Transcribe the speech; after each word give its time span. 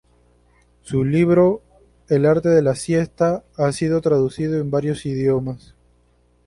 Su 0.81 1.03
libro 1.03 1.61
"El 2.09 2.25
arte 2.25 2.49
de 2.49 2.63
la 2.63 2.73
siesta" 2.73 3.43
ha 3.55 3.71
sido 3.71 4.01
traducido 4.01 4.59
en 4.59 4.71
varios 4.71 5.05
idiomas. 5.05 5.75